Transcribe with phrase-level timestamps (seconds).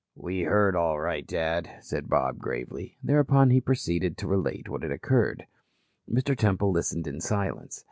[0.15, 2.97] "We heard all right, Dad," said Bob gravely.
[3.03, 5.45] Thereupon he proceeded to relate what had occurred.
[6.11, 6.35] Mr.
[6.35, 7.79] Temple listened in silence.